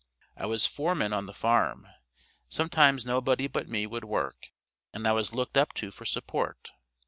[0.35, 1.87] I was foreman on the farm;
[2.49, 4.47] sometimes no body but me would work,
[4.95, 6.71] and I was looked up to for support.